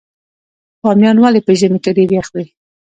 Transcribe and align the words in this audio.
بامیان 0.81 1.17
ولې 1.19 1.41
په 1.47 1.51
ژمي 1.59 1.79
کې 1.83 1.91
ډیر 1.97 2.09
یخ 2.17 2.27
وي؟ 2.33 2.45